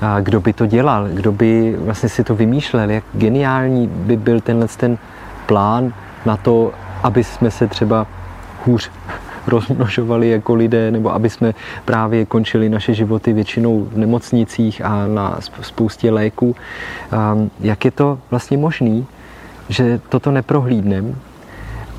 A 0.00 0.20
kdo 0.20 0.40
by 0.40 0.52
to 0.52 0.66
dělal? 0.66 1.08
Kdo 1.08 1.32
by 1.32 1.76
vlastně 1.78 2.08
si 2.08 2.24
to 2.24 2.34
vymýšlel? 2.34 2.90
Jak 2.90 3.04
geniální 3.14 3.86
by 3.86 4.16
byl 4.16 4.40
tenhle 4.40 4.68
ten 4.68 4.98
plán 5.46 5.92
na 6.26 6.36
to, 6.36 6.72
aby 7.02 7.24
jsme 7.24 7.50
se 7.50 7.66
třeba 7.66 8.06
hůř 8.66 8.90
rozmnožovali 9.46 10.28
jako 10.28 10.54
lidé, 10.54 10.90
nebo 10.90 11.14
aby 11.14 11.30
jsme 11.30 11.54
právě 11.84 12.26
končili 12.26 12.68
naše 12.68 12.94
životy 12.94 13.32
většinou 13.32 13.84
v 13.84 13.98
nemocnicích 13.98 14.84
a 14.84 15.06
na 15.06 15.38
spoustě 15.60 16.10
léků. 16.10 16.56
Jak 17.60 17.84
je 17.84 17.90
to 17.90 18.18
vlastně 18.30 18.58
možné, 18.58 19.02
že 19.68 20.00
toto 20.08 20.30
neprohlídneme 20.30 21.14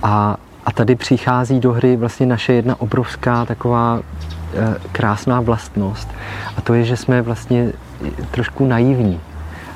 a, 0.04 0.38
a 0.66 0.72
tady 0.72 0.96
přichází 0.96 1.60
do 1.60 1.74
hry 1.74 1.98
vlastně 1.98 2.26
naše 2.26 2.54
jedna 2.54 2.82
obrovská 2.82 3.46
taková 3.46 4.00
e, 4.00 4.76
krásná 4.92 5.42
vlastnost. 5.42 6.10
A 6.58 6.62
to 6.62 6.74
je, 6.74 6.84
že 6.84 6.98
jsme 6.98 7.22
vlastně 7.22 7.72
trošku 8.32 8.66
naivní 8.66 9.20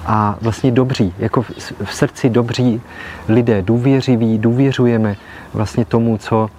a 0.06 0.38
vlastně 0.42 0.72
dobří, 0.72 1.14
jako 1.18 1.42
v 1.84 1.94
srdci 1.94 2.30
dobří 2.30 2.82
lidé, 3.30 3.62
důvěřiví, 3.62 4.38
důvěřujeme 4.38 5.16
vlastně 5.54 5.86
tomu, 5.86 6.18
co, 6.18 6.50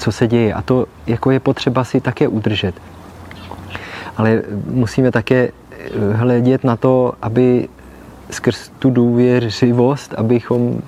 co 0.00 0.12
se 0.12 0.26
děje. 0.26 0.54
A 0.54 0.62
to 0.62 0.86
jako 1.06 1.30
je 1.30 1.40
potřeba 1.40 1.84
si 1.84 2.00
také 2.00 2.28
udržet. 2.28 2.74
Ale 4.16 4.42
musíme 4.66 5.10
také 5.10 5.48
eh, 5.48 6.12
hledět 6.12 6.64
na 6.64 6.76
to, 6.76 7.12
aby 7.22 7.68
skrz 8.30 8.68
tu 8.78 8.90
důvěřivost, 8.90 10.14
abychom 10.14 10.80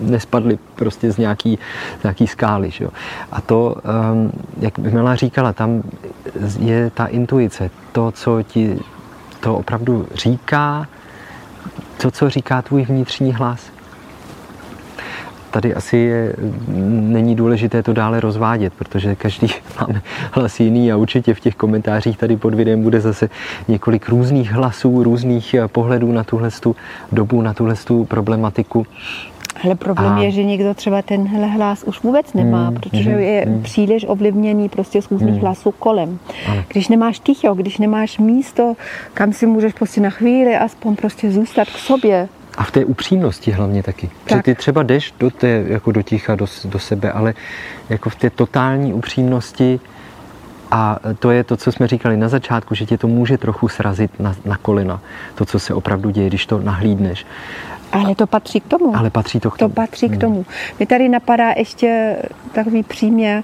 nespadli 0.00 0.58
prostě 0.74 1.12
z 1.12 1.16
nějaký, 1.16 1.58
z 2.00 2.02
nějaký 2.02 2.26
skály. 2.26 2.70
Že 2.70 2.84
jo? 2.84 2.90
A 3.32 3.40
to, 3.40 3.76
um, 4.12 4.32
jak 4.60 4.78
Mila 4.78 5.16
říkala, 5.16 5.52
tam 5.52 5.82
je 6.58 6.90
ta 6.90 7.06
intuice, 7.06 7.70
to, 7.92 8.12
co 8.12 8.42
ti 8.42 8.78
to 9.40 9.56
opravdu 9.56 10.06
říká, 10.14 10.86
to, 12.02 12.10
co 12.10 12.30
říká 12.30 12.62
tvůj 12.62 12.82
vnitřní 12.82 13.32
hlas 13.32 13.60
tady 15.50 15.74
asi 15.74 15.96
je, 15.96 16.32
není 16.90 17.36
důležité 17.36 17.82
to 17.82 17.92
dále 17.92 18.20
rozvádět, 18.20 18.72
protože 18.78 19.14
každý 19.14 19.46
máme 19.80 20.02
hlas 20.32 20.60
jiný 20.60 20.92
a 20.92 20.96
určitě 20.96 21.34
v 21.34 21.40
těch 21.40 21.54
komentářích 21.54 22.18
tady 22.18 22.36
pod 22.36 22.54
videem 22.54 22.82
bude 22.82 23.00
zase 23.00 23.28
několik 23.68 24.08
různých 24.08 24.52
hlasů, 24.52 25.02
různých 25.02 25.54
eh, 25.54 25.68
pohledů 25.68 26.12
na 26.12 26.24
tuhle 26.24 26.50
dobu, 27.12 27.42
na 27.42 27.54
tuhle 27.54 27.74
problematiku. 28.08 28.86
Ale 29.64 29.74
problém 29.74 30.12
a... 30.12 30.22
je, 30.22 30.30
že 30.30 30.44
někdo 30.44 30.74
třeba 30.74 31.02
tenhle 31.02 31.46
hlas 31.46 31.84
už 31.84 32.02
vůbec 32.02 32.32
nemá, 32.34 32.70
mm, 32.70 32.76
protože 32.76 33.10
mm, 33.10 33.18
je 33.18 33.46
mm. 33.46 33.62
příliš 33.62 34.04
ovlivněný 34.08 34.68
prostě 34.68 35.02
z 35.02 35.10
různých 35.10 35.34
mm. 35.34 35.40
hlasů 35.40 35.70
kolem. 35.70 36.18
Ale. 36.48 36.64
Když 36.68 36.88
nemáš 36.88 37.18
ticho, 37.18 37.54
když 37.54 37.78
nemáš 37.78 38.18
místo, 38.18 38.74
kam 39.14 39.32
si 39.32 39.46
můžeš 39.46 39.72
prostě 39.72 40.00
na 40.00 40.10
chvíli 40.10 40.56
aspoň 40.56 40.96
prostě 40.96 41.30
zůstat 41.30 41.68
k 41.68 41.78
sobě, 41.78 42.28
a 42.58 42.64
v 42.64 42.70
té 42.70 42.84
upřímnosti 42.84 43.50
hlavně 43.50 43.82
taky. 43.82 44.06
Tak. 44.06 44.16
Protože 44.24 44.42
ty 44.42 44.54
třeba 44.54 44.82
jdeš 44.82 45.14
do, 45.20 45.30
té, 45.30 45.64
jako 45.66 45.92
do 45.92 46.02
ticha, 46.02 46.34
do, 46.34 46.46
do 46.64 46.78
sebe, 46.78 47.12
ale 47.12 47.34
jako 47.88 48.10
v 48.10 48.14
té 48.14 48.30
totální 48.30 48.92
upřímnosti 48.92 49.80
a 50.70 50.98
to 51.18 51.30
je 51.30 51.44
to, 51.44 51.56
co 51.56 51.72
jsme 51.72 51.86
říkali 51.86 52.16
na 52.16 52.28
začátku, 52.28 52.74
že 52.74 52.86
tě 52.86 52.98
to 52.98 53.08
může 53.08 53.38
trochu 53.38 53.68
srazit 53.68 54.20
na, 54.20 54.34
na 54.44 54.56
kolena. 54.56 55.00
To, 55.34 55.44
co 55.44 55.58
se 55.58 55.74
opravdu 55.74 56.10
děje, 56.10 56.28
když 56.28 56.46
to 56.46 56.58
nahlídneš. 56.58 57.26
Ale 57.92 58.14
to 58.14 58.26
patří 58.26 58.60
k 58.60 58.66
tomu. 58.66 58.96
Ale 58.96 59.10
patří 59.10 59.40
to 59.40 59.50
k 59.50 59.58
tomu. 59.58 59.68
To 59.68 59.74
patří 59.74 60.08
k 60.08 60.10
hmm. 60.10 60.20
tomu. 60.20 60.46
Mě 60.78 60.86
tady 60.86 61.08
napadá 61.08 61.52
ještě 61.56 62.16
takový 62.52 62.82
příměr, 62.82 63.42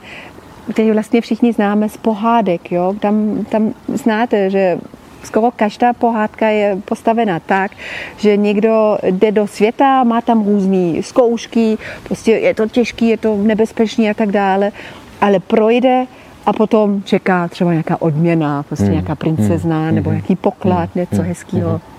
který 0.72 0.90
vlastně 0.90 1.20
všichni 1.20 1.52
známe 1.52 1.88
z 1.88 1.96
pohádek. 1.96 2.72
Jo? 2.72 2.94
Tam, 3.00 3.44
tam 3.50 3.74
znáte, 3.94 4.50
že 4.50 4.78
skoro 5.22 5.50
každá 5.50 5.92
pohádka 5.92 6.48
je 6.48 6.78
postavena 6.84 7.40
tak, 7.40 7.72
že 8.16 8.36
někdo 8.36 8.98
jde 9.02 9.32
do 9.32 9.46
světa, 9.46 10.04
má 10.04 10.20
tam 10.20 10.44
různé 10.44 11.02
zkoušky, 11.02 11.78
prostě 12.04 12.32
je 12.32 12.54
to 12.54 12.68
těžký, 12.68 13.08
je 13.08 13.16
to 13.16 13.36
nebezpečný 13.36 14.10
a 14.10 14.14
tak 14.14 14.32
dále, 14.32 14.72
ale 15.20 15.40
projde 15.40 16.06
a 16.46 16.52
potom 16.52 17.02
čeká 17.02 17.48
třeba 17.48 17.70
nějaká 17.72 18.02
odměna, 18.02 18.62
prostě 18.62 18.84
hmm. 18.84 18.92
nějaká 18.92 19.14
princezna 19.14 19.86
hmm. 19.86 19.94
nebo 19.94 20.10
nějaký 20.10 20.36
poklad, 20.36 20.90
hmm. 20.94 21.00
něco 21.00 21.16
hmm. 21.16 21.24
hezkého. 21.24 21.70
Hmm. 21.70 21.95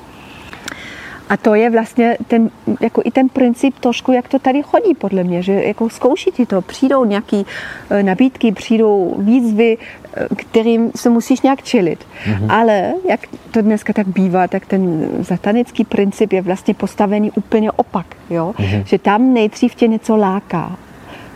A 1.30 1.38
to 1.38 1.56
je 1.56 1.70
vlastně 1.70 2.18
ten, 2.28 2.50
jako 2.82 3.02
i 3.06 3.12
ten 3.12 3.30
princip 3.30 3.80
trošku, 3.80 4.12
jak 4.12 4.28
to 4.28 4.40
tady 4.40 4.64
chodí 4.64 4.96
podle 4.96 5.24
mě, 5.24 5.42
že 5.42 5.54
jako 5.54 5.90
zkouší 5.90 6.32
ti 6.32 6.46
to, 6.46 6.62
přijdou 6.62 7.06
nějaké 7.06 7.44
eh, 7.90 8.04
nabídky, 8.04 8.52
přijdou 8.52 9.16
výzvy, 9.18 9.78
eh, 10.14 10.28
kterým 10.36 10.92
se 10.96 11.10
musíš 11.10 11.42
nějak 11.42 11.64
čelit. 11.64 12.00
Mm-hmm. 12.00 12.46
Ale 12.50 12.94
jak 13.10 13.20
to 13.52 13.62
dneska 13.62 13.94
tak 13.94 14.08
bývá, 14.08 14.48
tak 14.48 14.66
ten 14.66 15.10
zatanický 15.20 15.84
princip 15.84 16.34
je 16.34 16.42
vlastně 16.42 16.74
postavený 16.74 17.32
úplně 17.32 17.72
opak, 17.72 18.06
jo? 18.30 18.54
Mm-hmm. 18.58 18.84
že 18.86 18.98
tam 18.98 19.34
nejdřív 19.34 19.76
tě 19.76 19.88
něco 19.88 20.16
láká 20.16 20.78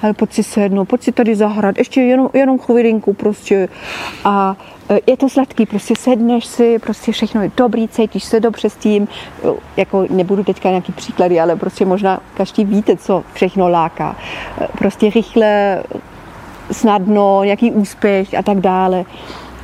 ale 0.02 0.14
pojď 0.14 0.34
si 0.34 0.44
sednout, 0.44 0.86
pojď 0.86 1.04
si 1.04 1.12
tady 1.12 1.36
zahrát, 1.36 1.78
ještě 1.78 2.02
jenom, 2.02 2.30
jenom 2.34 2.60
chvilinku 2.60 3.14
prostě. 3.14 3.70
A 4.26 4.56
e, 4.90 5.00
je 5.08 5.18
to 5.18 5.30
sladký, 5.30 5.66
prostě 5.66 5.96
sedneš 5.96 6.46
si, 6.46 6.80
prostě 6.80 7.12
všechno 7.12 7.42
je 7.42 7.52
dobrý, 7.58 7.88
cítíš 7.88 8.24
se 8.24 8.40
dobře 8.40 8.70
s 8.70 8.76
tím, 8.76 9.08
jako 9.78 10.06
nebudu 10.10 10.44
teďka 10.44 10.70
nějaký 10.70 10.92
příklady, 10.92 11.40
ale 11.40 11.56
prostě 11.56 11.86
možná 11.86 12.20
každý 12.34 12.66
víte, 12.66 12.98
co 12.98 13.24
všechno 13.34 13.70
láká. 13.70 14.16
E, 14.62 14.68
prostě 14.78 15.10
rychle, 15.10 15.84
snadno, 16.72 17.44
nějaký 17.44 17.72
úspěch 17.72 18.34
a 18.34 18.44
tak 18.44 18.58
dále. 18.58 19.06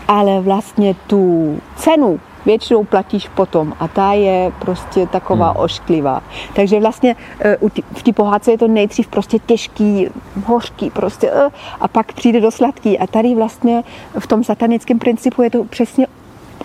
Ale 0.07 0.41
vlastně 0.41 0.95
tu 1.07 1.57
cenu 1.75 2.19
většinou 2.47 2.83
platíš 2.83 3.27
potom 3.27 3.73
a 3.79 3.87
ta 3.87 4.13
je 4.13 4.51
prostě 4.59 5.07
taková 5.07 5.51
hmm. 5.51 5.59
ošklivá. 5.59 6.23
Takže 6.53 6.79
vlastně 6.79 7.15
eh, 7.39 7.57
v 7.93 8.03
té 8.03 8.13
pohádce 8.13 8.51
je 8.51 8.57
to 8.57 8.67
nejdřív 8.67 9.07
prostě 9.07 9.39
těžký, 9.39 10.07
hořký 10.45 10.89
prostě 10.89 11.31
eh, 11.33 11.49
a 11.79 11.87
pak 11.87 12.13
přijde 12.13 12.41
do 12.41 12.51
sladký 12.51 12.99
a 12.99 13.07
tady 13.07 13.35
vlastně 13.35 13.83
v 14.19 14.27
tom 14.27 14.43
satanickém 14.43 14.99
principu 14.99 15.41
je 15.41 15.49
to 15.49 15.63
přesně 15.63 16.07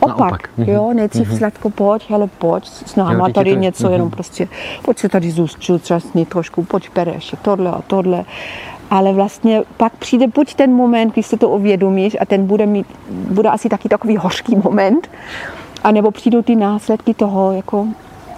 opak, 0.01 0.19
Naopak. 0.19 0.51
jo, 0.57 0.87
mhm. 0.87 0.97
nejdřív 0.97 1.29
mm-hmm. 1.29 1.39
sladko, 1.39 1.71
pojď, 1.71 2.11
hele, 2.11 2.29
pojď, 2.39 2.65
s 2.67 2.97
náma 2.97 3.29
jo, 3.29 3.33
tady 3.35 3.53
to, 3.53 3.59
něco, 3.59 3.87
mm-hmm. 3.87 3.93
jenom 3.93 4.11
prostě, 4.11 4.49
pojď 4.83 4.99
se 4.99 5.09
tady 5.09 5.31
zúčastnit 5.31 6.29
trošku, 6.29 6.65
pojď 6.65 6.91
pereš, 6.91 7.35
tohle 7.43 7.71
a 7.71 7.83
tohle 7.87 8.25
ale 8.93 9.13
vlastně 9.13 9.63
pak 9.77 9.97
přijde 9.97 10.27
buď 10.27 10.55
ten 10.55 10.73
moment, 10.73 11.13
když 11.13 11.27
se 11.27 11.37
to 11.37 11.49
uvědomíš 11.49 12.17
a 12.21 12.25
ten 12.25 12.47
bude 12.47 12.67
mít, 12.67 12.87
bude 13.09 13.49
asi 13.49 13.69
taky 13.69 13.89
takový 13.89 14.17
hořký 14.17 14.57
moment, 14.57 15.09
a 15.85 15.91
nebo 15.91 16.11
přijdou 16.11 16.43
ty 16.43 16.57
následky 16.57 17.15
toho, 17.15 17.53
jako 17.53 17.87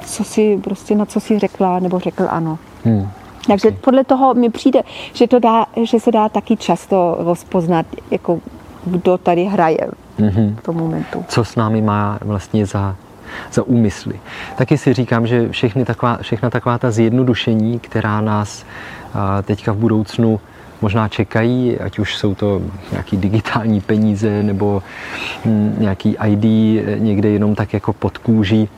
co 0.07 0.25
si, 0.25 0.61
prostě 0.65 0.95
na 0.95 1.07
co 1.07 1.21
si 1.21 1.39
řekla, 1.39 1.79
nebo 1.79 1.99
řekl 1.99 2.27
ano. 2.31 2.59
Hmm. 2.85 3.09
Takže 3.47 3.71
podle 3.71 4.05
toho 4.05 4.35
mi 4.35 4.51
přijde, 4.51 4.83
že, 5.13 5.27
to 5.27 5.39
dá, 5.39 5.67
že 5.83 6.01
se 6.01 6.13
dá 6.13 6.29
taky 6.29 6.57
často 6.57 7.17
rozpoznat, 7.19 7.87
jako 8.11 8.41
kdo 8.87 9.19
tady 9.19 9.45
hraje 9.45 9.89
mm-hmm. 10.19 10.57
v 10.57 10.63
tom 10.63 10.77
momentu. 10.77 11.25
Co 11.29 11.45
s 11.45 11.57
námi 11.57 11.83
má 11.83 12.19
vlastně 12.21 12.67
za, 12.67 12.97
za 13.53 13.63
úmysly. 13.63 14.21
Taky 14.57 14.79
si 14.79 14.93
říkám, 14.93 15.27
že 15.27 15.49
všechny 15.49 15.85
taková, 15.85 16.19
všechna 16.23 16.51
taková 16.51 16.79
ta 16.79 16.91
zjednodušení, 16.91 17.79
která 17.79 18.21
nás 18.21 18.65
teďka 19.43 19.73
v 19.73 19.77
budoucnu 19.77 20.41
možná 20.83 21.09
čekají, 21.09 21.79
ať 21.79 21.99
už 21.99 22.17
jsou 22.17 22.35
to 22.35 22.63
nějaký 22.91 23.17
digitální 23.17 23.81
peníze 23.81 24.43
nebo 24.43 24.83
hm, 25.45 25.77
nějaký 25.79 26.17
ID 26.27 26.45
někde 26.99 27.29
jenom 27.29 27.55
tak 27.55 27.75
jako 27.75 27.93
pod 27.93 28.19
kůží, 28.19 28.69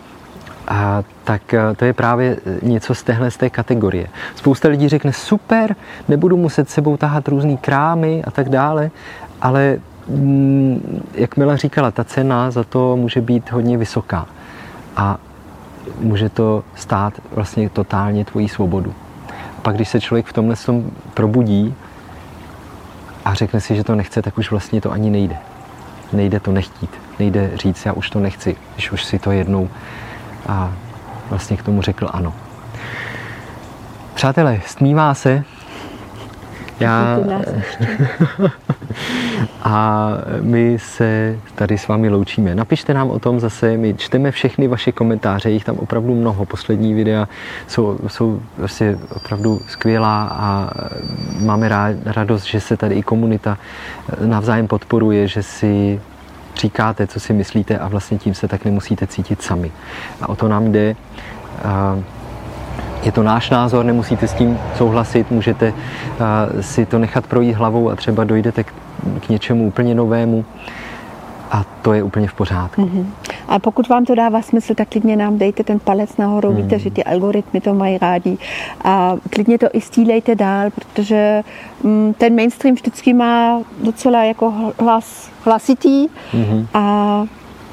a 0.69 1.03
tak 1.25 1.55
to 1.77 1.85
je 1.85 1.93
právě 1.93 2.37
něco 2.63 2.95
z 2.95 3.03
téhle 3.03 3.31
z 3.31 3.37
té 3.37 3.51
kategorie. 3.51 4.07
Spousta 4.35 4.69
lidí 4.69 4.89
řekne, 4.89 5.13
super, 5.13 5.77
nebudu 6.09 6.37
muset 6.37 6.71
sebou 6.71 6.97
tahat 6.97 7.29
různý 7.29 7.57
krámy 7.57 8.25
a 8.25 8.31
tak 8.31 8.49
dále, 8.49 8.91
ale 9.43 9.79
hm, 10.09 11.03
jak 11.15 11.37
Mila 11.37 11.57
říkala, 11.57 11.91
ta 11.91 12.05
cena 12.05 12.51
za 12.51 12.65
to 12.65 12.97
může 12.97 13.21
být 13.21 13.53
hodně 13.53 13.79
vysoká 13.79 14.27
a 14.97 15.19
může 16.01 16.29
to 16.29 16.65
stát 16.75 17.15
vlastně 17.33 17.69
totálně 17.71 18.25
tvoji 18.25 18.49
svobodu. 18.49 18.95
Pak, 19.63 19.75
když 19.75 19.89
se 19.89 20.01
člověk 20.01 20.27
v 20.27 20.33
tomhle 20.33 20.57
probudí 21.15 21.75
a 23.27 23.35
řekne 23.35 23.61
si, 23.61 23.77
že 23.77 23.85
to 23.85 23.95
nechce, 23.95 24.23
tak 24.23 24.39
už 24.39 24.51
vlastně 24.51 24.81
to 24.81 24.93
ani 24.93 25.11
nejde. 25.11 25.37
Nejde 26.13 26.41
to 26.41 26.53
nechtít. 26.53 26.91
Nejde 27.19 27.51
říct, 27.55 27.87
já 27.87 27.93
už 27.93 28.11
to 28.11 28.21
nechci, 28.21 28.57
když 28.75 28.93
už 28.93 29.05
si 29.05 29.19
to 29.19 29.33
jednou 29.33 29.69
a 30.49 30.73
vlastně 31.31 31.57
k 31.57 31.63
tomu 31.63 31.83
řekl 31.83 32.09
ano. 32.13 32.35
Přátelé, 34.15 34.61
smívá 34.67 35.15
se. 35.15 35.45
Já... 36.81 37.19
a 39.63 40.09
my 40.41 40.79
se 40.79 41.37
tady 41.55 41.79
s 41.79 41.89
vámi 41.89 42.09
loučíme. 42.09 42.55
Napište 42.55 42.95
nám 42.95 43.11
o 43.11 43.19
tom 43.19 43.41
zase, 43.41 43.77
my 43.77 43.95
čteme 43.95 44.31
všechny 44.31 44.69
vaše 44.69 44.93
komentáře, 44.93 45.51
jich 45.51 45.65
tam 45.65 45.77
opravdu 45.77 46.15
mnoho. 46.15 46.45
Poslední 46.45 46.95
videa 46.95 47.29
jsou, 47.67 47.99
jsou 48.07 48.41
vlastně 48.59 48.99
opravdu 49.15 49.61
skvělá 49.69 50.29
a 50.33 50.71
máme 51.41 51.69
radost, 52.05 52.45
že 52.45 52.61
se 52.61 52.77
tady 52.77 52.95
i 52.95 53.03
komunita 53.03 53.59
navzájem 54.25 54.67
podporuje, 54.69 55.29
že 55.29 55.43
si 55.43 56.01
říkáte, 56.57 57.07
co 57.07 57.21
si 57.21 57.33
myslíte 57.33 57.79
a 57.79 57.89
vlastně 57.89 58.19
tím 58.19 58.35
se 58.35 58.49
tak 58.49 58.65
nemusíte 58.65 59.07
cítit 59.07 59.43
sami. 59.43 59.73
A 60.23 60.29
o 60.29 60.37
to 60.37 60.49
nám 60.49 60.73
jde. 60.73 60.97
Je 63.07 63.13
to 63.13 63.23
náš 63.23 63.51
názor, 63.51 63.85
nemusíte 63.85 64.29
s 64.29 64.35
tím 64.35 64.59
souhlasit, 64.77 65.31
můžete 65.31 65.73
si 66.61 66.87
to 66.87 66.99
nechat 66.99 67.27
projít 67.27 67.53
hlavou 67.53 67.91
a 67.91 67.97
třeba 67.97 68.25
dojdete 68.25 68.65
k, 68.65 68.73
k 69.27 69.29
něčemu 69.29 69.67
úplně 69.67 69.95
novému 69.95 70.45
a 71.51 71.65
to 71.83 71.93
je 71.93 72.03
úplně 72.03 72.29
v 72.29 72.35
pořádku. 72.35 72.83
Mm-hmm. 72.83 73.07
A 73.49 73.59
pokud 73.59 73.89
vám 73.89 74.05
to 74.05 74.15
dává 74.15 74.43
smysl, 74.43 74.75
tak 74.75 74.89
klidně 74.89 75.17
nám 75.17 75.39
dejte 75.39 75.65
ten 75.65 75.79
palec 75.79 76.17
nahoru. 76.17 76.51
Mm. 76.51 76.57
Víte, 76.57 76.79
že 76.79 76.91
ty 76.91 77.05
algoritmy 77.05 77.61
to 77.61 77.75
mají 77.75 77.99
rádi. 77.99 78.39
A 78.85 79.17
klidně 79.31 79.59
to 79.59 79.67
i 79.73 79.81
stílejte 79.81 80.35
dál, 80.35 80.71
protože 80.75 81.43
mm, 81.83 82.15
ten 82.19 82.35
mainstream 82.37 82.75
vždycky 82.75 83.13
má 83.15 83.61
docela 83.85 84.25
jako 84.25 84.73
hlas 84.81 85.31
hlasitý 85.45 86.09
mm-hmm. 86.09 86.67
a 86.75 87.25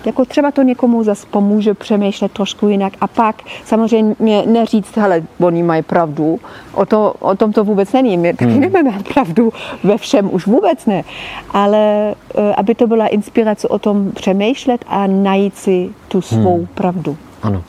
jako 0.05 0.25
třeba 0.25 0.51
to 0.51 0.62
někomu 0.62 1.03
zase 1.03 1.27
pomůže 1.31 1.74
přemýšlet 1.74 2.31
trošku 2.31 2.67
jinak 2.67 2.93
a 3.01 3.07
pak 3.07 3.36
samozřejmě 3.65 4.43
neříct, 4.45 4.98
hele, 4.98 5.22
oni 5.39 5.63
mají 5.63 5.81
pravdu, 5.81 6.39
o, 6.74 6.86
to, 6.86 7.13
o 7.19 7.36
tom 7.36 7.53
to 7.53 7.63
vůbec 7.63 7.93
není, 7.93 8.17
my 8.17 8.33
taky 8.33 8.51
hmm. 8.51 8.60
nemáme 8.60 8.91
pravdu 9.13 9.53
ve 9.83 9.98
všem, 9.98 10.33
už 10.33 10.45
vůbec 10.45 10.86
ne, 10.86 11.03
ale 11.50 12.15
eh, 12.36 12.55
aby 12.55 12.75
to 12.75 12.88
byla 12.88 13.07
inspirace 13.07 13.67
o 13.67 13.79
tom 13.79 14.12
přemýšlet 14.12 14.86
a 14.88 15.07
najít 15.07 15.57
si 15.57 15.89
tu 16.07 16.22
svou 16.22 16.57
hmm. 16.57 16.67
pravdu. 16.74 17.17
Ano, 17.43 17.63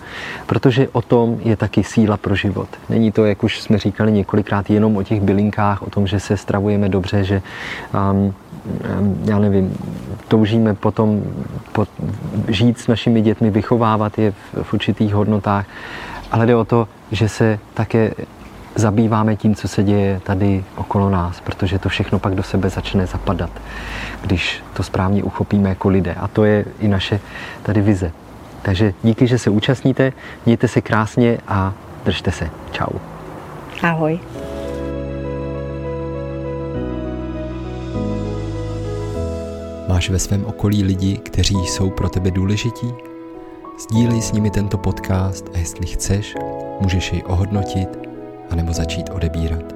protože 0.46 0.88
o 0.92 1.02
tom 1.02 1.38
je 1.44 1.56
taky 1.56 1.84
síla 1.84 2.16
pro 2.16 2.34
život. 2.34 2.68
Není 2.88 3.12
to, 3.12 3.24
jak 3.24 3.44
už 3.44 3.60
jsme 3.60 3.78
říkali 3.78 4.12
několikrát, 4.12 4.70
jenom 4.70 4.96
o 4.96 5.02
těch 5.02 5.20
bylinkách, 5.20 5.82
o 5.82 5.90
tom, 5.90 6.06
že 6.06 6.20
se 6.20 6.36
stravujeme 6.36 6.88
dobře, 6.88 7.24
že 7.24 7.42
um, 8.12 8.34
já 9.24 9.38
nevím, 9.38 9.76
toužíme 10.28 10.74
potom 10.74 11.22
pot, 11.72 11.88
žít 12.48 12.78
s 12.78 12.86
našimi 12.86 13.22
dětmi, 13.22 13.50
vychovávat 13.50 14.18
je 14.18 14.30
v, 14.30 14.62
v 14.62 14.74
určitých 14.74 15.14
hodnotách, 15.14 15.66
ale 16.32 16.46
jde 16.46 16.56
o 16.56 16.64
to, 16.64 16.88
že 17.10 17.28
se 17.28 17.58
také 17.74 18.14
zabýváme 18.74 19.36
tím, 19.36 19.54
co 19.54 19.68
se 19.68 19.82
děje 19.82 20.20
tady 20.24 20.64
okolo 20.76 21.10
nás, 21.10 21.40
protože 21.40 21.78
to 21.78 21.88
všechno 21.88 22.18
pak 22.18 22.34
do 22.34 22.42
sebe 22.42 22.70
začne 22.70 23.06
zapadat, 23.06 23.50
když 24.22 24.62
to 24.74 24.82
správně 24.82 25.22
uchopíme 25.22 25.68
jako 25.68 25.88
lidé. 25.88 26.14
A 26.14 26.28
to 26.28 26.44
je 26.44 26.64
i 26.80 26.88
naše 26.88 27.20
tady 27.62 27.82
vize. 27.82 28.12
Takže 28.62 28.94
díky, 29.02 29.26
že 29.26 29.38
se 29.38 29.50
účastníte, 29.50 30.12
mějte 30.46 30.68
se 30.68 30.80
krásně 30.80 31.38
a 31.48 31.72
držte 32.04 32.32
se. 32.32 32.50
Čau. 32.72 32.98
Ahoj. 33.82 34.20
Máš 40.04 40.10
ve 40.10 40.18
svém 40.18 40.44
okolí 40.44 40.84
lidi, 40.84 41.16
kteří 41.16 41.54
jsou 41.54 41.90
pro 41.90 42.08
tebe 42.08 42.30
důležití? 42.30 42.92
Sdílej 43.78 44.22
s 44.22 44.32
nimi 44.32 44.50
tento 44.50 44.78
podcast 44.78 45.50
a 45.54 45.58
jestli 45.58 45.86
chceš, 45.86 46.34
můžeš 46.80 47.12
jej 47.12 47.22
ohodnotit 47.26 47.88
anebo 48.50 48.72
začít 48.72 49.10
odebírat. 49.10 49.74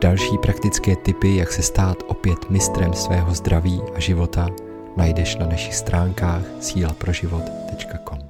Další 0.00 0.38
praktické 0.42 0.96
typy, 0.96 1.36
jak 1.36 1.52
se 1.52 1.62
stát 1.62 1.96
opět 2.06 2.50
mistrem 2.50 2.92
svého 2.92 3.34
zdraví 3.34 3.80
a 3.94 4.00
života, 4.00 4.48
najdeš 4.96 5.36
na 5.36 5.46
našich 5.46 5.74
stránkách 5.74 6.42
sílaproživot.com. 6.60 8.27